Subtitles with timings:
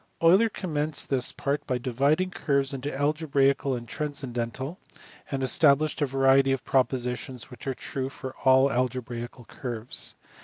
[0.19, 4.79] Euler commenced this part by dividing curves into algebraical and transcendental,
[5.29, 10.15] and established a variety of propositions which are true for all algebraical curves.